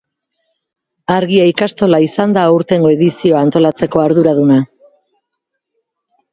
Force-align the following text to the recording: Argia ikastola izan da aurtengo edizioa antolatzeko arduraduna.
Argia 1.15 1.43
ikastola 1.49 1.99
izan 2.07 2.33
da 2.39 2.47
aurtengo 2.53 2.93
edizioa 2.95 3.45
antolatzeko 3.47 4.05
arduraduna. 4.07 4.61